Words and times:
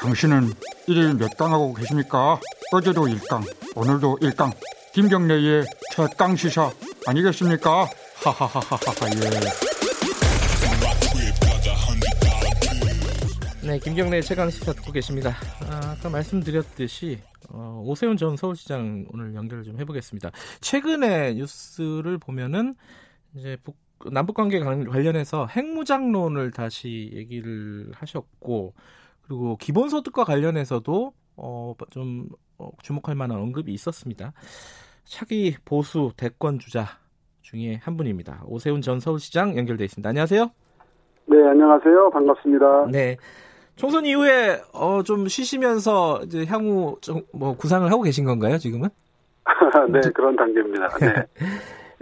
당신은 0.00 0.52
일일 0.86 1.14
몇 1.14 1.36
강 1.36 1.52
하고 1.52 1.74
계십니까? 1.74 2.40
어제도 2.72 3.02
1강, 3.02 3.42
오늘도 3.76 4.18
1강. 4.20 4.50
김경래의 4.94 5.64
최강 5.92 6.34
시사 6.34 6.70
아니겠습니까? 7.06 7.86
하하하하하 8.24 8.76
예. 13.62 13.66
네, 13.66 13.78
김경래 13.78 14.20
최강 14.22 14.50
시사 14.50 14.72
듣고 14.72 14.90
계십니다. 14.90 15.36
아, 15.70 15.94
까 16.02 16.08
말씀드렸듯이 16.08 17.18
어, 17.50 17.82
오세훈 17.84 18.16
전 18.16 18.36
서울시장 18.36 19.06
오늘 19.12 19.34
연결을 19.34 19.64
좀 19.64 19.78
해보겠습니다. 19.80 20.30
최근에 20.60 21.34
뉴스를 21.34 22.16
보면은 22.18 22.74
이제 23.34 23.58
북, 23.62 23.76
남북 24.10 24.34
관계 24.34 24.60
관련해서 24.60 25.46
핵무장론을 25.46 26.52
다시 26.52 27.10
얘기를 27.14 27.90
하셨고 27.94 28.74
그리고 29.30 29.56
기본소득과 29.58 30.24
관련해서도 30.24 31.12
어, 31.36 31.74
좀 31.90 32.26
어, 32.58 32.70
주목할 32.82 33.14
만한 33.14 33.38
언급이 33.38 33.72
있었습니다. 33.72 34.32
차기 35.04 35.54
보수 35.64 36.10
대권 36.16 36.58
주자 36.58 36.84
중에 37.42 37.78
한 37.80 37.96
분입니다. 37.96 38.42
오세훈 38.46 38.82
전 38.82 38.98
서울시장 38.98 39.56
연결돼 39.56 39.84
있습니다. 39.84 40.08
안녕하세요. 40.08 40.50
네, 41.26 41.36
안녕하세요. 41.48 42.10
반갑습니다. 42.10 42.86
네. 42.90 43.16
총선 43.76 44.04
이후에 44.04 44.62
어, 44.72 45.04
좀 45.04 45.28
쉬시면서 45.28 46.22
이제 46.24 46.44
향후 46.46 46.98
좀 47.00 47.22
뭐 47.32 47.56
구상을 47.56 47.88
하고 47.88 48.02
계신 48.02 48.24
건가요, 48.24 48.58
지금은? 48.58 48.88
네, 49.92 50.00
그런 50.12 50.34
단계입니다. 50.34 50.88
네. 50.98 51.14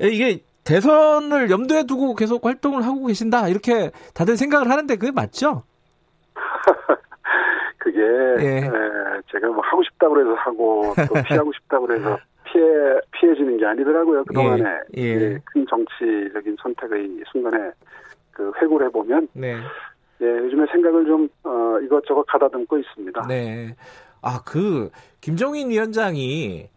이게 0.11 0.43
대선을 0.65 1.51
염두에 1.51 1.85
두고 1.85 2.15
계속 2.15 2.47
활동을 2.47 2.87
하고 2.87 3.05
계신다 3.05 3.49
이렇게 3.49 3.91
다들 4.15 4.39
생각을 4.39 4.71
하는데 4.71 4.97
그게 4.97 5.13
맞죠? 5.13 5.65
그게 7.79 8.01
예. 8.01 8.59
에, 8.59 8.71
제가 9.31 9.49
뭐 9.49 9.61
하고 9.63 9.83
싶다고 9.85 10.21
해서 10.21 10.35
하고 10.35 10.95
또 11.09 11.15
피하고 11.27 11.53
싶다고 11.53 11.93
해서 11.93 12.19
피해 12.45 12.65
피해지는 13.13 13.57
게 13.57 13.67
아니더라고요 13.67 14.25
그 14.25 14.35
동안에 14.35 14.65
예. 14.97 15.03
예. 15.03 15.39
큰 15.45 15.67
정치적인 15.69 16.57
선택의 16.61 17.23
순간에 17.31 17.71
그 18.33 18.53
회고를 18.61 18.87
해보면 18.89 19.29
네. 19.33 19.57
예, 20.21 20.27
요즘에 20.27 20.67
생각을 20.73 21.05
좀 21.07 21.29
어, 21.45 21.79
이것저것 21.83 22.25
가다듬고 22.25 22.79
있습니다. 22.79 23.27
네. 23.29 23.77
아, 24.23 24.41
그 24.45 24.91
김종인 25.21 25.71
위원장이 25.71 26.69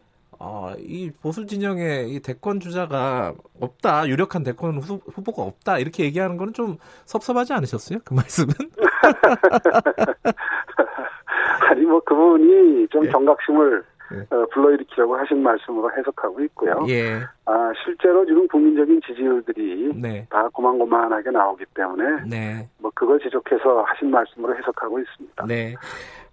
어, 0.43 0.73
이 0.79 1.11
보수 1.21 1.45
진영의 1.45 2.09
이 2.09 2.19
대권 2.19 2.59
주자가 2.59 3.35
없다, 3.59 4.07
유력한 4.07 4.41
대권 4.41 4.79
후, 4.79 4.99
후보가 5.13 5.43
없다 5.43 5.77
이렇게 5.77 6.03
얘기하는 6.03 6.37
거는 6.37 6.53
좀 6.53 6.77
섭섭하지 7.05 7.53
않으셨어요? 7.53 7.99
그 8.03 8.15
말씀은? 8.15 8.49
아니 11.69 11.81
뭐 11.81 11.99
그분이 11.99 12.87
좀 12.87 13.05
예. 13.05 13.09
경각심을 13.09 13.83
예. 14.13 14.35
어, 14.35 14.45
불러일으키려고 14.51 15.15
하신 15.15 15.43
말씀으로 15.43 15.91
해석하고 15.95 16.41
있고요. 16.45 16.73
예. 16.89 17.21
아 17.45 17.71
실제로 17.85 18.25
지금 18.25 18.47
국민적인 18.47 18.99
지지율들이 19.05 19.91
네. 19.95 20.25
다 20.29 20.49
고만고만하게 20.49 21.29
나오기 21.29 21.65
때문에 21.75 22.23
네. 22.27 22.67
뭐 22.79 22.89
그걸 22.95 23.19
지적해서 23.19 23.83
하신 23.83 24.09
말씀으로 24.09 24.57
해석하고 24.57 24.99
있습니다. 24.99 25.45
네. 25.45 25.75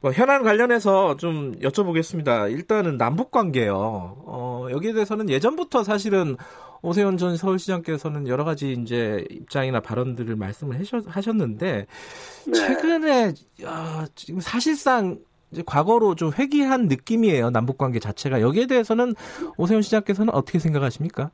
뭐 0.01 0.13
현안 0.13 0.43
관련해서 0.43 1.17
좀 1.17 1.53
여쭤보겠습니다. 1.61 2.51
일단은 2.53 2.99
남북 2.99 3.31
관계요. 3.31 3.75
어, 3.77 4.69
여기에 4.71 4.93
대해서는 4.93 5.29
예전부터 5.29 5.83
사실은 5.83 6.37
오세훈 6.83 7.17
전 7.17 7.37
서울시장께서는 7.37 8.29
여러 8.29 8.45
가지 8.45 8.73
이제 8.73 9.25
입장이나 9.31 9.81
발언들을 9.81 10.37
말씀을 10.37 10.81
하셨는데 11.07 11.87
네. 12.47 12.53
최근에 12.53 13.33
어, 13.65 14.05
지금 14.15 14.41
사실상 14.41 15.19
이제 15.51 15.63
과거로 15.67 16.15
좀 16.15 16.31
회귀한 16.33 16.87
느낌이에요. 16.87 17.51
남북 17.51 17.79
관계 17.79 17.99
자체가 17.99 18.41
여기에 18.41 18.67
대해서는 18.67 19.15
오세훈 19.57 19.83
시장께서는 19.83 20.33
어떻게 20.33 20.59
생각하십니까? 20.59 21.31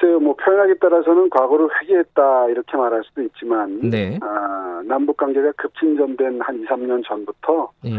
글쎄요, 0.00 0.18
뭐 0.18 0.34
표현하기에 0.34 0.74
따라서는 0.80 1.28
과거를 1.30 1.68
회귀했다 1.82 2.48
이렇게 2.48 2.76
말할 2.76 3.02
수도 3.04 3.22
있지만, 3.22 3.80
네. 3.90 4.18
아, 4.22 4.82
남북 4.86 5.18
관계가 5.18 5.52
급진전된 5.52 6.40
한 6.40 6.60
2, 6.60 6.64
3년 6.64 7.06
전부터 7.06 7.70
네. 7.84 7.90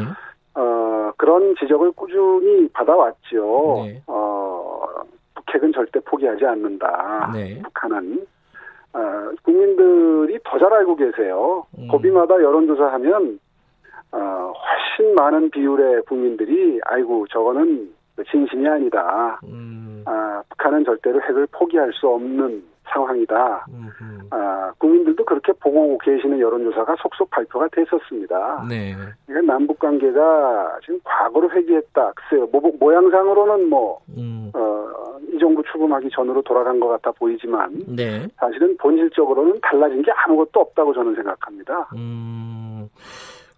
어, 0.56 1.12
그런 1.18 1.56
지적을 1.60 1.92
꾸준히 1.92 2.68
받아왔죠. 2.70 3.84
네. 3.86 4.02
어, 4.08 4.84
북핵은 5.36 5.74
절대 5.74 6.00
포기하지 6.00 6.46
않는다. 6.46 7.32
네. 7.34 7.62
북한은 7.62 8.26
어, 8.94 9.32
국민들이 9.44 10.40
더 10.44 10.58
잘 10.58 10.74
알고 10.74 10.96
계세요. 10.96 11.66
음. 11.78 11.88
고비마다 11.88 12.36
여론조사하면 12.36 13.40
어, 14.12 14.18
훨씬 14.18 15.16
많은 15.16 15.52
비율의 15.52 16.02
국민들이 16.04 16.80
아이고 16.86 17.26
저거는 17.28 17.90
진심이 18.30 18.68
아니다. 18.68 19.40
음. 19.46 20.04
아, 20.06 20.31
북한은 20.62 20.86
절대로 20.86 21.20
핵을 21.22 21.48
포기할 21.52 21.92
수 21.94 22.08
없는 22.08 22.64
상황이다. 22.94 23.66
음흠. 23.70 24.28
아, 24.32 24.72
국민들도 24.78 25.24
그렇게 25.26 25.54
보고 25.54 25.98
계시는 26.00 26.40
여론조사가 26.40 26.98
속속 27.02 27.30
발표가 27.32 27.68
됐었습니다. 27.72 28.66
네. 28.70 28.96
그러니까 29.26 29.54
남북 29.54 29.80
관계가 29.80 30.80
지금 30.86 31.00
과거로 31.04 31.50
회귀했다. 31.52 32.14
글쎄요, 32.16 32.48
모, 32.52 32.60
모양상으로는 32.80 33.70
뭐, 33.70 34.00
음. 34.18 34.52
어, 34.54 34.88
이 35.34 35.40
정부 35.40 35.64
출범하기 35.64 36.10
전으로 36.14 36.42
돌아간 36.42 36.80
것 36.80 36.90
같아 36.90 37.12
보이지만, 37.12 37.82
네. 37.88 38.28
사실은 38.38 38.76
본질적으로는 38.78 39.60
달라진 39.62 40.02
게 40.02 40.12
아무것도 40.12 40.60
없다고 40.60 40.94
저는 40.94 41.16
생각합니다. 41.16 41.90
음. 41.96 42.90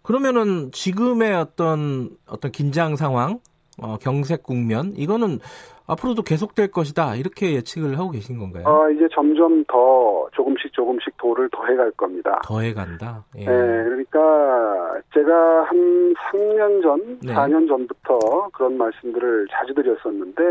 그러면은 0.04 0.72
지금의 0.72 1.34
어떤 1.34 2.10
어떤 2.30 2.52
긴장 2.52 2.96
상황, 2.96 3.40
어, 3.82 3.98
경색 4.00 4.44
국면 4.44 4.94
이거는 4.96 5.40
앞으로도 5.88 6.24
계속될 6.24 6.72
것이다 6.72 7.16
이렇게 7.16 7.54
예측을 7.54 7.98
하고 7.98 8.12
계신 8.12 8.38
건가요? 8.38 8.64
아 8.66 8.90
이제 8.90 9.08
점점 9.14 9.64
더 9.66 10.28
조금씩 10.34 10.72
조금씩 10.74 11.18
도를 11.18 11.50
더해갈 11.52 11.92
겁니다. 11.92 12.40
더해간다. 12.44 13.24
예. 13.38 13.46
네, 13.46 13.46
그러니까 13.46 15.02
제가 15.14 15.64
한 15.64 16.14
3년 16.14 16.82
전, 16.82 17.20
네. 17.22 17.34
4년 17.34 17.68
전부터 17.68 18.50
그런 18.54 18.78
말씀들을 18.78 19.48
자주 19.52 19.74
드렸었는데, 19.74 20.44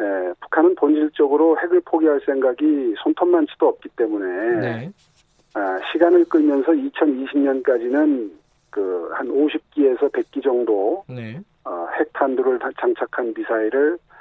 예, 0.00 0.32
북한은 0.40 0.74
본질적으로 0.74 1.58
핵을 1.58 1.80
포기할 1.84 2.20
생각이 2.26 2.94
손톱만치도 3.02 3.66
없기 3.66 3.88
때문에 3.96 4.60
네. 4.60 4.92
아, 5.54 5.78
시간을 5.92 6.24
끌면서 6.26 6.72
2020년까지는 6.72 8.30
그 8.70 8.94
한 9.14 9.28
50기에서 9.28 10.12
100기 10.12 10.42
정도 10.42 11.04
네. 11.08 11.40
어, 11.64 11.86
핵탄두를 11.98 12.58
장착한 12.80 13.32
미사일을 13.36 13.94
어, 13.94 14.13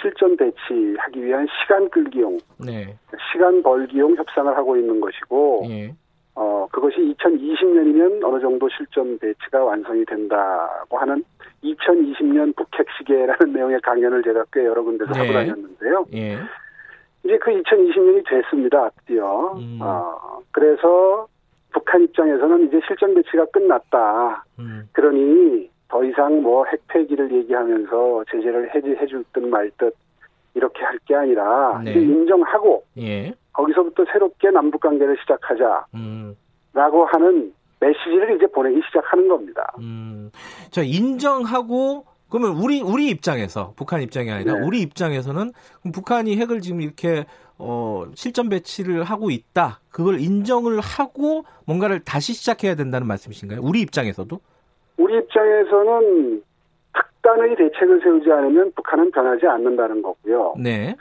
실전 0.00 0.36
배치하기 0.36 1.24
위한 1.24 1.46
시간 1.60 1.88
끌기용, 1.90 2.38
네. 2.58 2.96
시간 3.32 3.62
벌기용 3.62 4.16
협상을 4.16 4.56
하고 4.56 4.76
있는 4.76 5.00
것이고, 5.00 5.66
예. 5.68 5.94
어, 6.36 6.66
그것이 6.72 6.96
2020년이면 6.96 8.24
어느 8.24 8.40
정도 8.40 8.68
실전 8.68 9.18
배치가 9.18 9.64
완성이 9.64 10.04
된다고 10.04 10.98
하는 10.98 11.24
2020년 11.62 12.54
북핵 12.56 12.86
시계라는 12.98 13.36
내용의 13.52 13.80
강연을 13.80 14.22
제가 14.22 14.44
꽤 14.52 14.64
여러 14.64 14.82
군데서 14.82 15.12
네. 15.12 15.20
하고 15.20 15.32
다녔는데요. 15.32 16.04
예. 16.14 16.38
이제 17.24 17.38
그 17.38 17.50
2020년이 17.50 18.28
됐습니다, 18.28 18.90
드디어. 19.00 19.54
음. 19.54 19.78
어, 19.80 20.40
그래서 20.52 21.26
북한 21.72 22.02
입장에서는 22.02 22.68
이제 22.68 22.80
실전 22.86 23.14
배치가 23.14 23.44
끝났다. 23.46 24.44
음. 24.58 24.88
그러니 24.92 25.70
더 25.94 26.02
이상 26.02 26.42
뭐 26.42 26.64
핵폐기를 26.66 27.32
얘기하면서 27.32 28.24
제재를 28.28 28.74
해지해 28.74 29.06
줄듯 29.06 29.44
말듯 29.46 29.94
이렇게 30.54 30.82
할 30.82 30.98
게 31.06 31.14
아니라 31.14 31.80
네. 31.84 31.92
인정하고 31.92 32.82
예. 32.98 33.32
거기서부터 33.52 34.04
새롭게 34.12 34.50
남북 34.50 34.80
관계를 34.80 35.16
시작하자. 35.20 35.86
음. 35.94 36.36
라고 36.72 37.04
하는 37.04 37.52
메시지를 37.78 38.34
이제 38.36 38.46
보내기 38.48 38.80
시작하는 38.88 39.28
겁니다. 39.28 39.72
음. 39.78 40.32
자, 40.70 40.82
인정하고 40.82 42.06
그러면 42.28 42.56
우리 42.56 42.80
우리 42.82 43.08
입장에서 43.10 43.72
북한 43.76 44.02
입장이 44.02 44.32
아니라 44.32 44.54
네. 44.54 44.66
우리 44.66 44.80
입장에서는 44.80 45.52
북한이 45.92 46.36
핵을 46.38 46.60
지금 46.60 46.80
이렇게 46.80 47.24
어, 47.56 48.02
실전 48.16 48.48
배치를 48.48 49.04
하고 49.04 49.30
있다. 49.30 49.78
그걸 49.90 50.18
인정을 50.18 50.80
하고 50.80 51.44
뭔가를 51.66 52.00
다시 52.00 52.32
시작해야 52.32 52.74
된다는 52.74 53.06
말씀이신가요? 53.06 53.60
우리 53.62 53.80
입장에서도? 53.82 54.40
우리 54.96 55.16
입장에서는 55.16 56.42
특단의 56.94 57.56
대책을 57.56 58.00
세우지 58.02 58.30
않으면 58.30 58.72
북한은 58.72 59.10
변하지 59.10 59.46
않는다는 59.46 60.02
거고요. 60.02 60.54
네. 60.58 60.94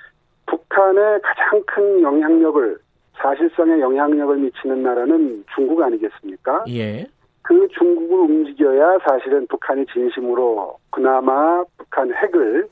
북한의 0.46 1.20
가장 1.22 1.64
큰 1.66 2.02
영향력을 2.02 2.78
사실상의 3.16 3.80
영향력을 3.80 4.38
미치는 4.38 4.84
나라는 4.84 5.46
중국 5.54 5.82
아니겠습니까? 5.82 6.66
예. 6.70 7.06
그 7.42 7.68
중국을 7.78 8.20
움직여야 8.20 9.00
사실은 9.08 9.46
북한이 9.48 9.86
진심으로 9.88 10.78
그나마 10.90 11.64
북한 11.78 12.12
핵을 12.14 12.68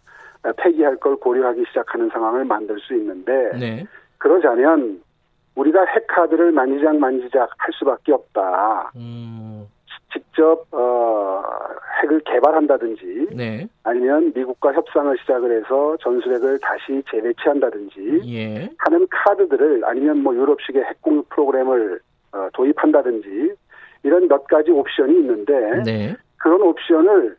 폐기할 0.57 0.95
걸 0.97 1.18
고려하기 1.18 1.65
시작하는 1.68 2.09
상황을 2.09 2.45
만들 2.45 2.79
수 2.79 2.95
있는데 2.95 3.51
네. 3.59 3.85
그러자면 4.18 5.01
우리가 5.56 5.85
핵 5.85 6.07
카드를 6.07 6.51
만지작 6.51 6.95
만지작 6.97 7.50
할 7.57 7.73
수밖에 7.73 8.13
없다. 8.13 8.91
음. 8.95 9.68
직접 10.12 10.66
어, 10.72 11.44
핵을 12.02 12.22
개발한다든지 12.22 13.28
네. 13.31 13.68
아니면 13.84 14.31
미국과 14.36 14.74
협상을 14.74 15.16
시작을 15.19 15.58
해서 15.58 15.98
전술핵을 16.02 16.60
다시 16.60 17.02
재배치한다든지 17.10 18.22
예. 18.28 18.69
하는 18.78 19.08
카드들을 19.10 19.84
아니면 19.86 20.24
뭐 20.24 20.36
유럽식의 20.36 20.84
핵공유 20.84 21.24
프로그램을 21.30 22.00
어, 22.34 22.48
도입한다든지 22.54 23.54
이런 24.04 24.28
몇 24.28 24.48
가지 24.48 24.72
옵션이 24.72 25.13
있는데 25.19 25.84
네. 25.84 26.16
그런 26.38 26.62
옵션을 26.62 27.38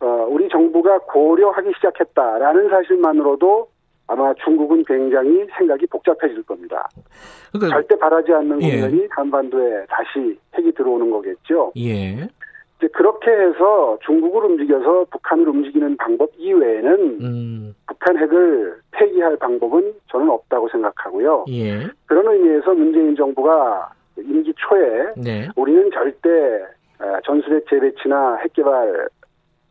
어, 0.00 0.06
우리 0.28 0.48
정부가 0.48 0.98
고려하기 0.98 1.72
시작했다라는 1.76 2.68
사실만으로도 2.70 3.68
아마 4.08 4.32
중국은 4.44 4.84
굉장히 4.84 5.46
생각이 5.56 5.86
복잡해질 5.86 6.42
겁니다. 6.44 6.88
그러니까 7.52 7.76
절대 7.76 7.98
바라지 7.98 8.32
않는 8.32 8.62
예. 8.62 8.80
국면이 8.80 9.06
한반도에 9.10 9.86
다시 9.88 10.38
핵이 10.56 10.72
들어오는 10.72 11.10
거겠죠. 11.10 11.72
예. 11.76 12.28
이제 12.78 12.88
그렇게 12.92 13.30
해서 13.30 13.98
중국을 14.04 14.44
움직여서 14.44 15.06
북한을 15.10 15.48
움직이는 15.48 15.96
방법 15.96 16.30
이외에는 16.36 17.18
음. 17.20 17.74
북한 17.86 18.18
핵을 18.18 18.78
폐기할 18.92 19.36
방법은 19.38 19.94
저는 20.10 20.30
없다고 20.30 20.68
생각하고요. 20.68 21.46
예. 21.48 21.88
그런 22.06 22.32
의미에서 22.32 22.74
문재인 22.74 23.16
정부가 23.16 23.90
임기 24.18 24.52
초에 24.56 25.12
네. 25.16 25.48
우리는 25.56 25.90
절대 25.90 26.28
어, 26.98 27.18
전술핵 27.24 27.66
재배치나 27.68 28.36
핵 28.36 28.52
개발 28.52 29.08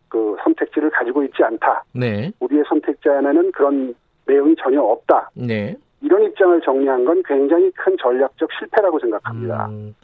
그 0.10 0.36
선택지를 0.44 0.90
가지고 0.92 1.24
있지 1.24 1.44
않다. 1.44 1.84
네. 1.94 2.32
우리의 2.40 2.64
선택지 2.68 3.10
안에는 3.10 3.52
그런 3.52 3.96
내용이 4.26 4.56
전혀 4.62 4.82
없다. 4.82 5.32
네. 5.36 5.76
이런 6.02 6.24
입장을 6.24 6.62
정리한 6.62 7.04
건 7.06 7.22
굉장히 7.26 7.72
큰 7.72 7.96
전략적 8.00 8.50
실패라고 8.60 9.00
생각합니다. 9.00 9.68
음. 9.68 9.96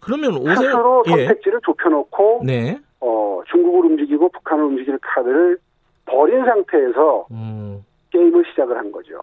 그러면 0.00 0.36
오세훈 0.36 0.56
스스로 0.56 1.04
예. 1.06 1.10
선택지를 1.10 1.60
좁혀놓고 1.64 2.42
네. 2.44 2.78
어, 3.00 3.40
중국을 3.50 3.90
움직이고 3.90 4.28
북한을 4.28 4.64
움직일 4.64 4.98
카드를 5.02 5.58
버린 6.04 6.44
상태에서 6.44 7.26
음. 7.30 7.84
게임을 8.10 8.44
시작을 8.50 8.76
한 8.76 8.90
거죠. 8.92 9.20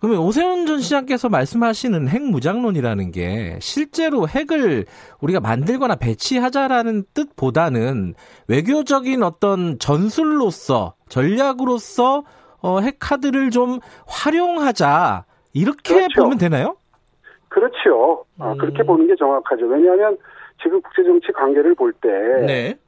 그러면 0.00 0.22
오세훈 0.22 0.66
전 0.66 0.80
시장께서 0.80 1.28
말씀하시는 1.28 2.08
핵 2.08 2.22
무장론이라는 2.22 3.12
게 3.12 3.56
실제로 3.60 4.26
핵을 4.26 4.84
우리가 5.20 5.38
만들거나 5.38 5.94
배치하자라는 5.94 7.04
뜻보다는 7.14 8.14
외교적인 8.48 9.22
어떤 9.22 9.78
전술로서 9.78 10.94
전략으로서 11.08 12.24
어, 12.62 12.80
핵 12.80 12.96
카드를 13.00 13.50
좀 13.50 13.80
활용하자 14.06 15.24
이렇게 15.52 15.94
그렇죠. 15.94 16.22
보면 16.22 16.38
되나요? 16.38 16.76
그렇죠. 17.48 18.24
아, 18.38 18.52
음. 18.52 18.58
그렇게 18.58 18.82
보는 18.82 19.06
게 19.06 19.14
정확하죠. 19.16 19.66
왜냐하면 19.66 20.16
지금 20.62 20.80
국제정치 20.80 21.32
관계를 21.32 21.74
볼때 21.74 22.08
네. 22.46 22.78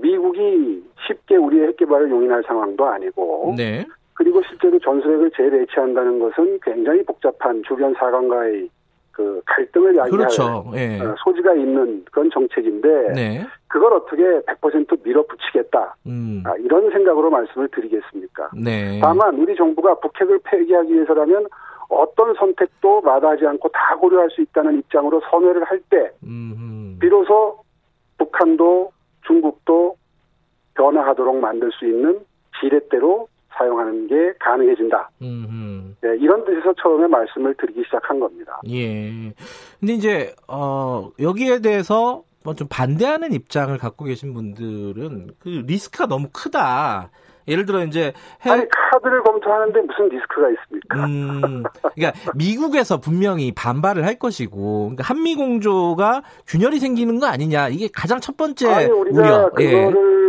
미국이 0.00 0.82
쉽게 1.06 1.36
우리의 1.36 1.68
핵 1.68 1.76
개발을 1.76 2.10
용인할 2.10 2.42
상황도 2.46 2.86
아니고 2.86 3.54
네. 3.56 3.84
그리고 4.14 4.40
실제로 4.48 4.78
전술핵을 4.78 5.30
재배치한다는 5.36 6.18
것은 6.20 6.60
굉장히 6.62 7.04
복잡한 7.04 7.62
주변 7.66 7.92
사관과의 7.94 8.68
그 9.12 9.42
갈등을 9.46 9.96
야기할 9.96 10.10
그렇죠. 10.10 10.64
예. 10.74 11.00
어, 11.00 11.14
소지가 11.22 11.54
있는 11.54 12.04
그런 12.10 12.30
정책인데 12.30 13.12
네. 13.14 13.46
그걸 13.68 13.92
어떻게 13.92 14.22
100% 14.22 15.02
밀어붙이겠다 15.04 15.96
음. 16.06 16.42
아, 16.46 16.54
이런 16.56 16.90
생각으로 16.90 17.30
말씀을 17.30 17.68
드리겠습니까? 17.68 18.50
네. 18.54 19.00
다만 19.00 19.34
우리 19.38 19.54
정부가 19.54 19.94
북핵을 20.00 20.40
폐기하기 20.44 20.92
위해서라면 20.92 21.46
어떤 21.88 22.34
선택도 22.34 23.02
마다하지 23.02 23.46
않고 23.46 23.68
다 23.68 23.96
고려할 23.96 24.30
수 24.30 24.40
있다는 24.40 24.78
입장으로 24.78 25.20
선회를 25.30 25.64
할때 25.64 26.10
음. 26.24 26.96
비로소 27.00 27.62
북한도 28.18 28.92
중국도 29.26 29.96
변화하도록 30.74 31.36
만들 31.36 31.70
수 31.72 31.86
있는 31.86 32.20
지렛대로 32.60 33.28
사용하는 33.56 34.06
게 34.06 34.32
가능해진다. 34.40 35.10
음. 35.22 35.96
네, 36.00 36.16
이런 36.18 36.44
뜻에서 36.44 36.72
처음에 36.82 37.06
말씀을 37.06 37.54
드리기 37.56 37.82
시작한 37.84 38.18
겁니다. 38.20 38.60
예. 38.68 39.32
근데 39.80 39.94
이제 39.94 40.34
어 40.48 41.10
여기에 41.20 41.60
대해서 41.60 42.22
뭐좀 42.44 42.68
반대하는 42.68 43.32
입장을 43.32 43.76
갖고 43.78 44.04
계신 44.04 44.34
분들은 44.34 45.32
그 45.38 45.48
리스크가 45.66 46.06
너무 46.06 46.28
크다. 46.32 47.10
예를 47.48 47.66
들어 47.66 47.84
이제 47.84 48.12
해, 48.46 48.50
아니 48.50 48.64
카드를 48.68 49.20
검토하는데 49.24 49.80
무슨 49.80 50.08
리스크가 50.08 50.48
있습니까? 50.50 51.04
음, 51.04 51.64
그러니까 51.94 52.32
미국에서 52.36 53.00
분명히 53.00 53.52
반발을 53.52 54.06
할 54.06 54.16
것이고, 54.16 54.90
그러니까 54.90 55.02
한미 55.02 55.34
공조가 55.34 56.22
균열이 56.46 56.78
생기는 56.78 57.18
거 57.18 57.26
아니냐 57.26 57.68
이게 57.68 57.88
가장 57.92 58.20
첫 58.20 58.36
번째 58.36 58.68
아니 58.72 58.90
우리가 58.90 59.20
우려. 59.20 59.50
예. 59.58 59.70
그거를 59.88 60.21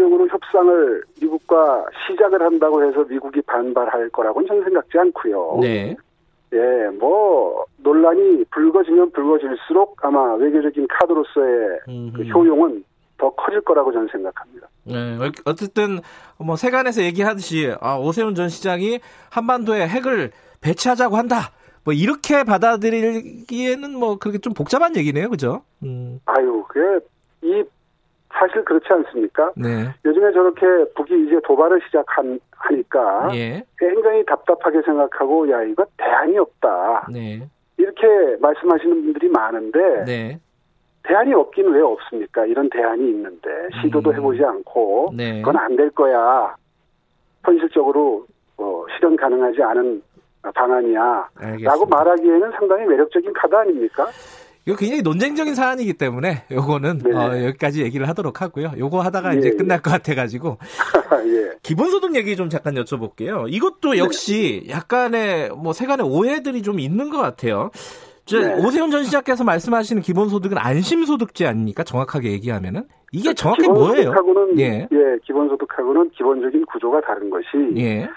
외교적으로 0.00 0.26
협상을 0.28 1.02
미국과 1.20 1.84
시작을 2.06 2.40
한다고 2.42 2.82
해서 2.82 3.04
미국이 3.04 3.42
반발할 3.42 4.08
거라고는 4.08 4.48
저는 4.48 4.64
생각지 4.64 4.98
않고요. 4.98 5.58
네. 5.60 5.94
예, 6.52 6.88
뭐 6.98 7.64
논란이 7.76 8.44
불거지면 8.50 9.12
불거질수록 9.12 9.96
아마 10.04 10.34
외교적인 10.34 10.88
카드로서의 10.88 11.80
그. 12.14 12.22
효용은 12.34 12.82
더 13.18 13.30
커질 13.30 13.60
거라고 13.60 13.92
저는 13.92 14.08
생각합니다. 14.10 14.66
네, 14.84 15.18
어쨌든 15.44 16.00
뭐 16.38 16.56
세간에서 16.56 17.02
얘기하듯이 17.02 17.72
아, 17.80 17.98
오세훈 17.98 18.34
전 18.34 18.48
시장이 18.48 18.98
한반도에 19.30 19.86
핵을 19.86 20.30
배치하자고 20.62 21.16
한다. 21.16 21.50
뭐 21.84 21.94
이렇게 21.94 22.44
받아들이기에는 22.44 23.98
뭐 23.98 24.18
그렇게 24.18 24.38
좀 24.38 24.54
복잡한 24.54 24.96
얘기네요, 24.96 25.28
그죠? 25.30 25.62
음, 25.82 26.20
아유, 26.24 26.64
그게 26.68 27.06
이 27.42 27.64
사실 28.32 28.64
그렇지 28.64 28.86
않습니까? 28.90 29.52
네, 29.56 29.88
요즘에 30.04 30.32
저렇게 30.32 30.66
북이 30.94 31.26
이제 31.26 31.38
도발을 31.44 31.80
시작하니까 31.86 33.30
예, 33.34 33.62
굉장히 33.78 34.24
답답하게 34.24 34.82
생각하고 34.82 35.50
야 35.50 35.62
이거 35.62 35.84
대안이 35.96 36.38
없다 36.38 37.08
네, 37.12 37.42
이렇게 37.76 38.06
말씀하시는 38.40 39.02
분들이 39.02 39.28
많은데 39.28 40.04
네, 40.04 40.40
대안이 41.02 41.34
없긴 41.34 41.68
왜 41.72 41.80
없습니까? 41.82 42.46
이런 42.46 42.68
대안이 42.70 43.08
있는데 43.10 43.48
시도도 43.82 44.10
음. 44.10 44.14
해보지 44.16 44.44
않고 44.44 45.12
네. 45.16 45.40
그건 45.42 45.56
안 45.56 45.76
될 45.76 45.90
거야. 45.90 46.54
현실적으로 47.44 48.26
어, 48.58 48.84
실현 48.94 49.16
가능하지 49.16 49.62
않은 49.62 50.02
방안이야. 50.54 51.28
알겠습니다. 51.36 51.70
라고 51.70 51.86
말하기에는 51.86 52.50
상당히 52.52 52.84
매력적인 52.86 53.32
카드 53.32 53.54
아닙니까? 53.54 54.06
이거 54.66 54.76
굉장히 54.76 55.02
논쟁적인 55.02 55.54
사안이기 55.54 55.94
때문에 55.94 56.44
요거는 56.50 56.98
네. 56.98 57.16
어, 57.16 57.44
여기까지 57.46 57.82
얘기를 57.82 58.08
하도록 58.08 58.40
하고요. 58.40 58.72
요거 58.76 59.00
하다가 59.00 59.34
예, 59.34 59.38
이제 59.38 59.50
예. 59.52 59.56
끝날 59.56 59.80
것 59.80 59.90
같아가지고 59.90 60.58
예. 61.26 61.58
기본소득 61.62 62.14
얘기 62.16 62.36
좀 62.36 62.48
잠깐 62.48 62.74
여쭤볼게요. 62.74 63.46
이것도 63.48 63.98
역시 63.98 64.66
약간의 64.68 65.50
뭐 65.50 65.72
세간의 65.72 66.06
오해들이 66.06 66.62
좀 66.62 66.78
있는 66.78 67.10
것 67.10 67.18
같아요. 67.18 67.70
저 68.26 68.38
네. 68.38 68.54
오세훈 68.54 68.90
전 68.90 69.02
시장께서 69.02 69.44
말씀하시는 69.44 70.02
기본소득은 70.02 70.58
안심소득제 70.58 71.46
아닙니까? 71.46 71.82
정확하게 71.82 72.30
얘기하면은 72.32 72.84
이게 73.12 73.34
정확히 73.34 73.66
뭐예요? 73.66 74.12
기본소득하고는 74.12 74.60
예. 74.60 74.88
예, 74.92 75.18
기본소득하고는 75.24 76.10
기본적인 76.10 76.64
구조가 76.66 77.00
다른 77.00 77.30
것이 77.30 77.46
예, 77.76 78.08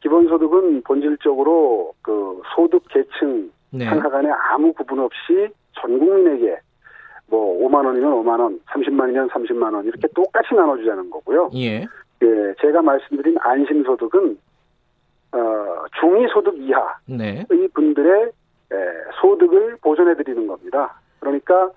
기본소득은 0.00 0.82
본질적으로 0.84 1.92
그 2.02 2.40
소득 2.54 2.82
계층 2.88 3.50
네, 3.70 3.84
상하 3.84 4.08
간에 4.08 4.30
아무 4.50 4.72
구분 4.72 5.00
없이 5.00 5.52
전 5.80 5.98
국민에게 5.98 6.58
뭐 7.26 7.68
5만 7.68 7.84
원이면 7.84 8.12
5만 8.22 8.40
원, 8.40 8.58
30만이면 8.70 9.30
30만 9.30 9.74
원 9.74 9.84
이렇게 9.84 10.08
똑같이 10.14 10.54
나눠주자는 10.54 11.10
거고요. 11.10 11.50
예, 11.54 11.86
예, 12.22 12.54
제가 12.60 12.82
말씀드린 12.82 13.36
안심소득은 13.38 14.38
어, 15.32 15.38
중위소득 16.00 16.58
이하의 16.58 16.94
네, 17.06 17.46
분들의 17.74 18.32
에, 18.72 18.76
소득을 19.20 19.76
보전해드리는 19.82 20.46
겁니다. 20.46 20.98
그러니까 21.20 21.70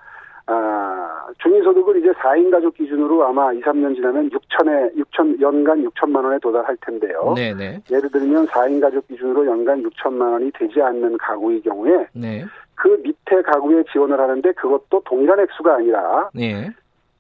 아, 0.47 1.27
중위소득을 1.41 1.99
이제 1.99 2.11
4인 2.11 2.51
가족 2.51 2.73
기준으로 2.75 3.25
아마 3.25 3.53
2, 3.53 3.61
3년 3.61 3.95
지나면 3.95 4.29
6천에 4.29 4.95
6천 4.97 5.39
연간 5.39 5.83
6천만 5.83 6.23
원에 6.23 6.37
도달할 6.39 6.75
텐데요. 6.81 7.33
네, 7.35 7.53
네, 7.53 7.81
예를 7.89 8.09
들면 8.09 8.47
4인 8.47 8.81
가족 8.81 9.07
기준으로 9.07 9.45
연간 9.45 9.83
6천만 9.83 10.33
원이 10.33 10.51
되지 10.51 10.81
않는 10.81 11.17
가구의 11.17 11.61
경우에 11.61 12.07
네, 12.13 12.43
그 12.81 12.99
밑에 13.03 13.43
가구에 13.43 13.83
지원을 13.91 14.19
하는데 14.19 14.51
그것도 14.53 15.03
동일한 15.05 15.39
액수가 15.39 15.75
아니라 15.75 16.29
네, 16.33 16.67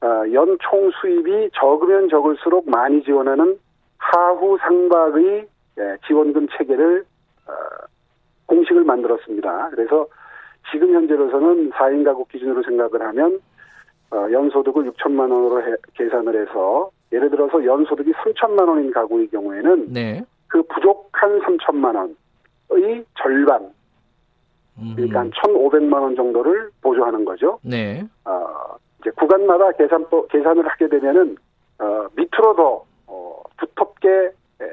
어, 0.01 0.23
연총 0.33 0.89
수입이 0.99 1.51
적으면 1.53 2.09
적을수록 2.09 2.67
많이 2.67 3.03
지원하는 3.03 3.59
하후 3.99 4.57
상박의 4.59 5.47
예, 5.77 5.97
지원금 6.07 6.47
체계를 6.57 7.05
어, 7.47 7.51
공식을 8.47 8.83
만들었습니다. 8.83 9.69
그래서 9.69 10.07
지금 10.71 10.95
현재로서는 10.95 11.69
4인 11.69 12.03
가구 12.05 12.25
기준으로 12.25 12.63
생각을 12.63 12.99
하면 13.09 13.39
어, 14.09 14.27
연소득을 14.31 14.91
6천만 14.93 15.31
원으로 15.31 15.61
해- 15.61 15.75
계산을 15.93 16.41
해서 16.41 16.89
예를 17.11 17.29
들어서 17.29 17.63
연소득이 17.63 18.11
3천만 18.13 18.67
원인 18.67 18.91
가구의 18.91 19.27
경우에는 19.27 19.93
네. 19.93 20.23
그 20.47 20.63
부족한 20.63 21.39
3천만 21.41 22.15
원의 22.69 23.05
절반 23.15 23.69
그러니까 24.95 25.19
한 25.19 25.27
음, 25.27 25.31
1,500만 25.31 25.93
원 25.93 26.15
정도를 26.15 26.69
보조하는 26.81 27.25
거죠. 27.25 27.59
네, 27.63 28.03
어, 28.25 28.75
이제 28.99 29.11
구간 29.11 29.41
구간마다 29.47 29.71
계산 29.77 30.05
계산을 30.29 30.67
하게 30.67 30.87
되면은 30.87 31.37
어, 31.79 32.07
밑으로 32.15 32.55
더 32.55 32.85
어, 33.07 33.41
두텁게 33.59 34.09
에, 34.09 34.65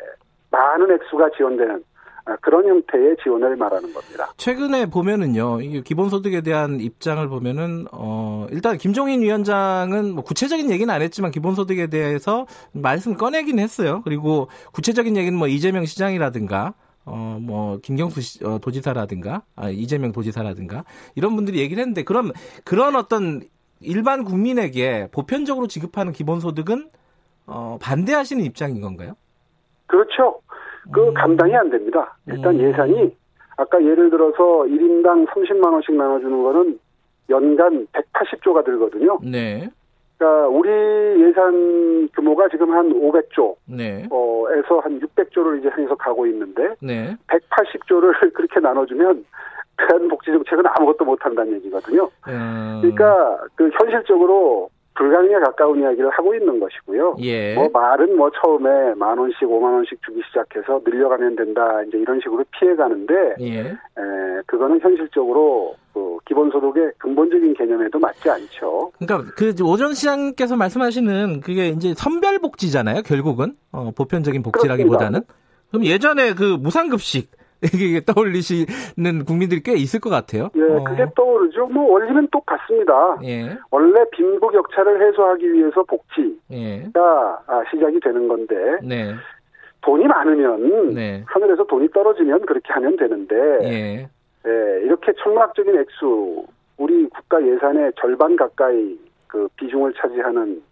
많은 0.50 0.90
액수가 0.92 1.30
지원되는 1.36 1.82
아, 2.28 2.36
그런 2.42 2.68
형태의 2.68 3.16
지원을 3.22 3.56
말하는 3.56 3.90
겁니다. 3.92 4.30
최근에 4.36 4.90
보면은요, 4.90 5.62
이 5.62 5.82
기본소득에 5.82 6.42
대한 6.42 6.78
입장을 6.78 7.26
보면은 7.26 7.86
어 7.90 8.46
일단 8.50 8.76
김종인 8.76 9.22
위원장은 9.22 10.14
뭐 10.14 10.22
구체적인 10.22 10.70
얘기는 10.70 10.92
안 10.92 11.00
했지만 11.00 11.30
기본소득에 11.30 11.86
대해서 11.86 12.46
말씀 12.72 13.14
꺼내긴 13.14 13.58
했어요. 13.58 14.02
그리고 14.04 14.48
구체적인 14.74 15.16
얘기는 15.16 15.38
뭐 15.38 15.48
이재명 15.48 15.86
시장이라든가 15.86 16.74
어, 17.08 17.38
뭐, 17.40 17.78
김경수 17.82 18.20
시, 18.20 18.44
어, 18.44 18.58
도지사라든가, 18.58 19.42
아, 19.56 19.70
이재명 19.70 20.12
도지사라든가, 20.12 20.84
이런 21.14 21.34
분들이 21.34 21.58
얘기를 21.60 21.80
했는데, 21.80 22.04
그럼, 22.04 22.32
그런 22.64 22.96
어떤 22.96 23.40
일반 23.80 24.24
국민에게 24.24 25.08
보편적으로 25.10 25.66
지급하는 25.66 26.12
기본소득은, 26.12 26.90
어, 27.46 27.78
반대하시는 27.80 28.44
입장인 28.44 28.80
건가요? 28.82 29.14
그렇죠. 29.86 30.40
그 30.92 31.08
음. 31.08 31.14
감당이 31.14 31.54
안 31.56 31.70
됩니다. 31.70 32.16
일단 32.26 32.54
음. 32.56 32.60
예산이 32.60 33.16
아까 33.56 33.82
예를 33.82 34.10
들어서 34.10 34.64
1인당 34.66 35.26
30만 35.28 35.72
원씩 35.72 35.94
나눠주는 35.94 36.42
거는 36.42 36.78
연간 37.30 37.86
180조가 37.92 38.64
들거든요. 38.64 39.18
네. 39.22 39.70
그러니까 40.18 40.48
우리 40.48 40.68
예산 41.22 42.08
규모가 42.14 42.48
지금 42.48 42.72
한 42.72 42.92
500조, 42.92 43.54
네. 43.66 44.06
어에서 44.10 44.80
한 44.80 44.98
600조를 45.00 45.60
이제 45.60 45.68
향해서 45.68 45.94
가고 45.94 46.26
있는데, 46.26 46.74
네. 46.82 47.16
180조를 47.28 48.12
그렇게 48.34 48.58
나눠주면 48.60 49.24
대한복지 49.76 50.32
정책은 50.32 50.64
아무것도 50.66 51.04
못한다는 51.04 51.54
얘기거든요. 51.54 52.10
음. 52.26 52.78
그러니까 52.82 53.38
그 53.54 53.70
현실적으로 53.80 54.68
불가능에 54.96 55.38
가까운 55.38 55.80
이야기를 55.80 56.10
하고 56.10 56.34
있는 56.34 56.58
것이고요. 56.58 57.18
예. 57.20 57.54
뭐 57.54 57.68
말은 57.72 58.16
뭐 58.16 58.28
처음에 58.30 58.94
만 58.96 59.16
원씩 59.16 59.48
오만 59.48 59.74
원씩 59.74 60.02
주기 60.02 60.20
시작해서 60.26 60.80
늘려가면 60.84 61.36
된다 61.36 61.80
이제 61.84 61.98
이런 61.98 62.18
식으로 62.20 62.42
피해가는데 62.50 63.36
예. 63.38 63.60
에, 63.60 64.42
그거는 64.46 64.80
현실적으로 64.80 65.76
그 65.76 65.77
기본소득의 66.28 66.92
근본적인 66.98 67.54
개념에도 67.54 67.98
맞지 67.98 68.30
않죠. 68.30 68.92
그러니까 68.98 69.32
그 69.34 69.54
오전 69.64 69.94
시장께서 69.94 70.56
말씀하시는 70.56 71.40
그게 71.40 71.68
이제 71.68 71.94
선별복지잖아요. 71.96 73.02
결국은 73.02 73.54
어, 73.72 73.90
보편적인 73.96 74.42
복지라기보다는. 74.42 75.20
그렇습니다. 75.22 75.34
그럼 75.70 75.84
예전에 75.84 76.34
그 76.34 76.56
무상급식 76.60 77.30
이게 77.74 78.00
떠올리시는 78.04 79.24
국민들이 79.26 79.62
꽤 79.62 79.74
있을 79.74 80.00
것 80.00 80.10
같아요. 80.10 80.50
예, 80.54 80.62
어. 80.62 80.84
그게 80.84 81.04
떠오르죠. 81.16 81.66
뭐 81.66 81.92
원리는 81.92 82.28
똑같습니다. 82.30 83.18
예. 83.24 83.56
원래 83.70 84.04
빈부 84.12 84.48
격차를 84.48 85.08
해소하기 85.08 85.52
위해서 85.52 85.82
복지가 85.82 86.36
예. 86.52 86.84
아, 86.94 87.62
시작이 87.70 87.98
되는 88.00 88.28
건데 88.28 88.54
네. 88.84 89.12
돈이 89.80 90.06
많으면 90.06 90.94
네. 90.94 91.24
하늘에서 91.26 91.64
돈이 91.64 91.90
떨어지면 91.90 92.46
그렇게 92.46 92.72
하면 92.72 92.96
되는데 92.96 93.34
예. 93.64 94.08
예, 94.48 94.80
이렇게 94.82 95.12
천문학적인 95.22 95.78
액수 95.78 96.46
우리 96.78 97.06
국가 97.08 97.44
예산의 97.44 97.92
절반 98.00 98.34
가까이 98.36 98.98
그 99.26 99.46
비중을 99.56 99.92
차지하는 99.94 100.62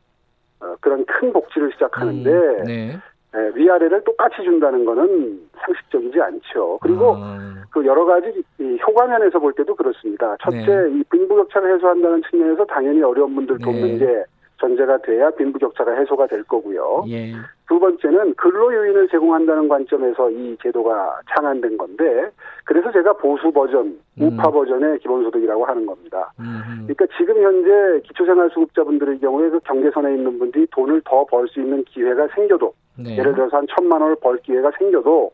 어, 0.61 0.75
그런 0.81 1.05
큰 1.05 1.33
복지를 1.33 1.71
시작하는데 1.73 2.31
음, 2.31 2.65
네. 2.65 2.97
예, 3.37 3.51
위아래를 3.55 4.03
똑같이 4.05 4.43
준다는 4.43 4.85
거는 4.87 5.49
상식적이지 5.59 6.19
않죠. 6.21 6.79
그리고 6.81 7.17
아. 7.17 7.39
그 7.71 7.85
여러 7.85 8.07
가지 8.07 8.43
이 8.59 8.79
효과면에서 8.81 9.39
볼 9.39 9.53
때도 9.53 9.75
그렇습니다. 9.75 10.35
첫째, 10.43 10.65
네. 10.65 10.99
이 10.99 11.05
빈부격차를 11.11 11.75
해소한다는 11.75 12.23
측면에서 12.31 12.65
당연히 12.65 13.03
어려운 13.03 13.35
분들 13.35 13.59
돕는 13.59 13.99
네. 13.99 13.99
게 13.99 14.25
전제가 14.59 14.99
돼야 15.03 15.31
빈부격차가 15.31 15.93
해소가 15.93 16.27
될 16.27 16.43
거고요. 16.45 17.05
예. 17.09 17.33
두 17.69 17.79
번째는 17.79 18.35
근로 18.35 18.73
요인을 18.73 19.09
제공한다는 19.09 19.69
관점에서 19.69 20.31
이 20.31 20.57
제도가 20.63 21.21
창안된 21.35 21.77
건데 21.77 22.31
그래서 22.65 22.91
제가 22.93 23.15
보수 23.15 23.51
버전, 23.53 23.99
음. 24.21 24.23
우파 24.23 24.51
버전의 24.51 25.01
기본소득이라고 25.01 25.65
하는 25.65 25.85
겁니다. 25.85 26.33
음. 26.39 26.87
그러니까 26.87 27.07
지금 27.19 27.43
현재 27.43 28.01
기초생활수급자분들의 28.07 29.19
경우에 29.21 29.51
그 29.51 29.61
경계선에 29.61 30.15
있는 30.15 30.39
분들이 30.39 30.67
돈을 30.71 31.03
더 31.05 31.25
벌 31.27 31.49
수 31.49 31.61
있는 31.61 31.83
기회가 31.85 32.29
생겨도 32.35 32.73
네. 32.99 33.19
예를 33.19 33.35
들어서 33.35 33.57
한 33.59 33.67
천만 33.77 34.01
원을 34.01 34.17
벌 34.23 34.39
기회가 34.39 34.71
생겨도 34.79 35.33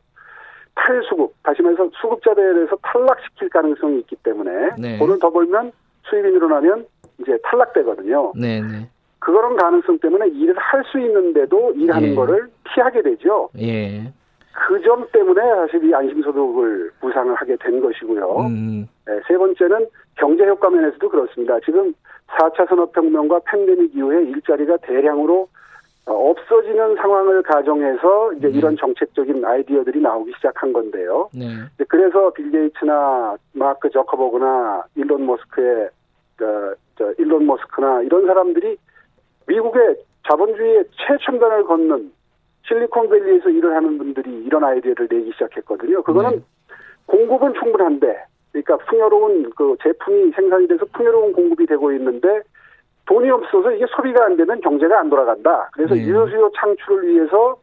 탈수급, 0.75 1.35
다시 1.43 1.61
말해서 1.62 1.88
수급자들에 2.00 2.55
대해서 2.55 2.76
탈락시킬 2.83 3.50
가능성이 3.50 3.99
있기 4.00 4.17
때문에 4.17 4.71
네. 4.79 4.99
돈을 4.99 5.19
더 5.19 5.31
벌면 5.31 5.71
수입이 6.05 6.31
늘어나면 6.31 6.87
이제 7.21 7.38
탈락되거든요. 7.45 8.33
네, 8.35 8.61
네. 8.61 8.88
그런 9.23 9.57
가능성 9.57 9.99
때문에 10.00 10.29
일을 10.29 10.55
할 10.59 10.83
수 10.91 10.99
있는데도 10.99 11.73
일하는 11.76 12.11
예. 12.11 12.14
거를 12.14 12.49
피하게 12.64 13.02
되죠. 13.02 13.49
예. 13.59 14.12
그 14.52 14.83
점 14.83 15.07
때문에 15.12 15.41
사실 15.41 15.85
이 15.88 15.95
안심소득을 15.95 16.91
부상을 17.00 17.35
하게 17.35 17.57
된 17.57 17.81
것이고요. 17.81 18.37
음. 18.41 18.88
네, 19.07 19.21
세 19.26 19.37
번째는 19.38 19.87
경제 20.17 20.45
효과 20.47 20.69
면에서도 20.69 21.09
그렇습니다. 21.09 21.59
지금 21.64 21.95
4차 22.37 22.69
산업혁명과 22.69 23.41
팬데믹 23.47 23.95
이후에 23.97 24.25
일자리가 24.25 24.79
대량으로 24.79 25.49
어, 26.07 26.31
없어지는 26.31 26.97
상황을 26.97 27.43
가정해서 27.45 28.33
이제 28.35 28.49
네. 28.49 28.59
이런 28.59 28.76
정책적인 28.76 29.45
아이디어들이 29.45 30.00
나오기 30.00 30.33
시작한 30.37 30.73
건데요. 30.73 31.31
네. 31.33 31.47
그래서 31.88 32.31
빌 32.33 32.50
게이츠나 32.50 33.37
마크 33.52 33.88
저커버그나 33.88 34.85
일론 34.97 35.25
머스크의 35.26 35.88
그, 36.37 36.75
저 36.99 37.12
일론 37.19 37.47
머스크나 37.47 38.02
이런 38.02 38.26
사람들이 38.26 38.76
미국의 39.46 39.96
자본주의의 40.28 40.84
최첨단을 40.92 41.64
걷는 41.64 42.12
실리콘밸리에서 42.66 43.50
일을 43.50 43.75
하는 43.75 43.99
분들이 43.99 44.30
이런 44.44 44.64
아이디어를 44.64 45.08
내기 45.11 45.32
시작했거든요. 45.32 46.02
그거는 46.02 46.30
네. 46.30 46.42
공급은 47.06 47.54
충분한데, 47.54 48.25
그러니까 48.52 48.76
풍요로운 48.88 49.50
그 49.56 49.76
제품이 49.82 50.32
생산이 50.32 50.68
돼서 50.68 50.84
풍요로운 50.92 51.32
공급이 51.32 51.66
되고 51.66 51.92
있는데 51.92 52.42
돈이 53.06 53.28
없어서 53.30 53.72
이게 53.72 53.84
소비가 53.96 54.25
안 54.25 54.37
되면 54.37 54.61
경제가 54.61 55.00
안 55.00 55.11
돌아간다. 55.11 55.70
그래서 55.72 55.94
네. 55.94 56.02
유효수요 56.02 56.50
창출을 56.56 57.08
위해서 57.08 57.56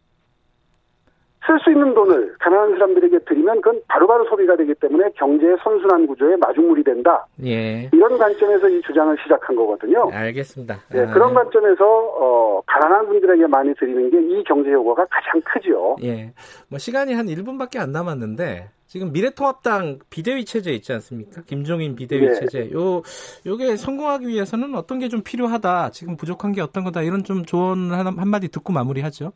쓸 1.47 1.57
수 1.59 1.71
있는 1.71 1.93
돈을 1.95 2.35
가난한 2.39 2.71
사람들에게 2.73 3.19
드리면 3.19 3.61
그건 3.61 3.81
바로바로 3.87 4.25
소비가 4.25 4.55
되기 4.57 4.73
때문에 4.75 5.09
경제의 5.15 5.57
선순환 5.63 6.05
구조에 6.05 6.35
마중물이 6.35 6.83
된다. 6.83 7.25
예. 7.43 7.89
이런 7.93 8.17
관점에서 8.17 8.67
이 8.69 8.81
주장을 8.81 9.15
시작한 9.23 9.55
거거든요. 9.55 10.09
알겠습니다. 10.11 10.79
예, 10.93 10.99
아. 11.01 11.13
그런 11.13 11.33
관점에서 11.33 11.85
어, 11.85 12.61
가난한 12.67 13.07
분들에게 13.07 13.47
많이 13.47 13.73
드리는 13.75 14.09
게 14.11 14.19
이 14.19 14.43
경제 14.43 14.71
효과가 14.71 15.05
가장 15.09 15.41
크죠. 15.45 15.95
예. 16.03 16.33
뭐 16.67 16.77
시간이 16.77 17.13
한 17.13 17.25
1분밖에 17.27 17.79
안 17.79 17.91
남았는데 17.91 18.69
지금 18.85 19.11
미래통합당 19.11 19.99
비대위 20.09 20.45
체제 20.45 20.71
있지 20.71 20.93
않습니까? 20.93 21.41
김종인 21.47 21.95
비대위 21.95 22.25
예. 22.27 22.33
체제. 22.33 22.69
요 22.73 23.01
요게 23.45 23.75
성공하기 23.77 24.27
위해서는 24.27 24.75
어떤 24.75 24.99
게 24.99 25.07
좀 25.09 25.21
필요하다. 25.23 25.89
지금 25.91 26.15
부족한 26.17 26.51
게 26.51 26.61
어떤 26.61 26.83
거다. 26.83 27.01
이런 27.01 27.23
좀 27.23 27.43
조언 27.45 27.91
한, 27.91 28.05
한마디 28.19 28.49
듣고 28.49 28.71
마무리하죠. 28.73 29.31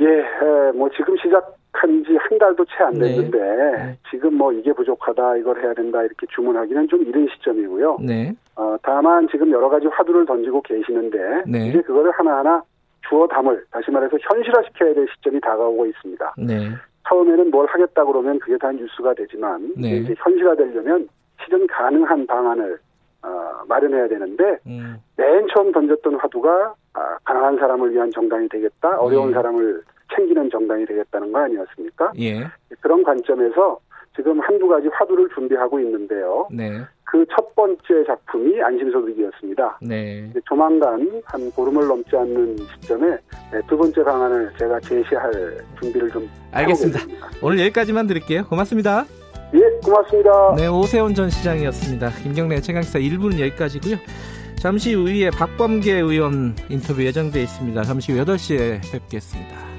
예, 0.00 0.72
뭐 0.74 0.88
지금 0.90 1.16
시작한 1.18 2.04
지 2.04 2.16
한 2.16 2.38
달도 2.38 2.64
채 2.66 2.84
안 2.84 2.94
됐는데 2.94 3.38
네. 3.38 3.98
지금 4.10 4.34
뭐 4.34 4.52
이게 4.52 4.72
부족하다 4.72 5.36
이걸 5.38 5.62
해야 5.62 5.74
된다 5.74 6.02
이렇게 6.02 6.26
주문하기는 6.28 6.88
좀 6.88 7.02
이른 7.02 7.26
시점이고요. 7.28 7.98
네. 8.00 8.32
어, 8.56 8.76
다만 8.82 9.28
지금 9.30 9.50
여러 9.50 9.68
가지 9.68 9.86
화두를 9.86 10.24
던지고 10.26 10.62
계시는데 10.62 11.42
네. 11.46 11.68
이제 11.68 11.80
그거를 11.82 12.10
하나하나 12.12 12.62
주어 13.08 13.26
담을 13.26 13.64
다시 13.72 13.90
말해서 13.90 14.16
현실화 14.20 14.62
시켜야 14.62 14.94
될 14.94 15.06
시점이 15.14 15.40
다가오고 15.40 15.86
있습니다. 15.86 16.34
네. 16.38 16.70
처음에는 17.08 17.50
뭘 17.50 17.66
하겠다 17.66 18.04
그러면 18.04 18.38
그게 18.38 18.56
다 18.58 18.70
뉴스가 18.70 19.14
되지만 19.14 19.72
네. 19.76 19.96
이제 19.96 20.14
현실화 20.18 20.54
되려면 20.54 21.08
실현 21.44 21.66
가능한 21.66 22.26
방안을 22.26 22.78
어, 23.22 23.28
마련해야 23.68 24.08
되는데 24.08 24.58
음. 24.66 24.96
맨 25.16 25.46
처음 25.54 25.72
던졌던 25.72 26.14
화두가 26.16 26.74
아, 26.94 27.16
가난한 27.24 27.56
사람을 27.58 27.92
위한 27.92 28.10
정당이 28.10 28.48
되겠다, 28.48 28.98
어려운 28.98 29.30
예. 29.30 29.34
사람을 29.34 29.82
챙기는 30.14 30.50
정당이 30.50 30.86
되겠다는 30.86 31.32
거 31.32 31.38
아니었습니까? 31.40 32.12
예. 32.18 32.46
그런 32.80 33.02
관점에서 33.02 33.78
지금 34.16 34.40
한두 34.40 34.66
가지 34.66 34.88
화두를 34.88 35.28
준비하고 35.34 35.78
있는데요. 35.80 36.48
네. 36.50 36.80
그 37.04 37.24
첫 37.34 37.54
번째 37.54 38.04
작품이 38.06 38.62
안심소득이었습니다. 38.62 39.78
네. 39.82 40.32
조만간 40.46 41.22
한 41.24 41.50
보름을 41.52 41.86
넘지 41.86 42.16
않는 42.16 42.56
시점에 42.56 43.08
네, 43.52 43.60
두 43.68 43.76
번째 43.76 44.02
방안을 44.04 44.52
제가 44.58 44.78
제시할 44.80 45.58
준비를 45.80 46.10
좀 46.10 46.28
알겠습니다. 46.52 47.00
오늘 47.42 47.58
여기까지만 47.60 48.06
드릴게요. 48.06 48.44
고맙습니다. 48.46 49.04
예, 49.54 49.60
고맙습니다. 49.84 50.54
네, 50.56 50.66
오세훈 50.68 51.14
전 51.14 51.28
시장이었습니다. 51.28 52.10
김경래 52.22 52.60
최강시사 52.60 52.98
1부는 53.00 53.40
여기까지고요. 53.40 53.96
잠시 54.60 54.92
후에 54.92 55.30
박범계 55.30 55.90
의원 55.90 56.54
인터뷰 56.68 57.02
예정돼 57.02 57.42
있습니다. 57.44 57.82
잠시 57.82 58.12
후 58.12 58.22
8시에 58.22 58.92
뵙겠습니다. 58.92 59.69